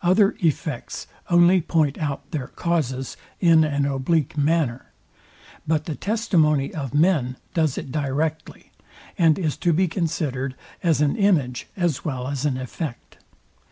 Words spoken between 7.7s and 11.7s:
it directly, and is to be considered as an image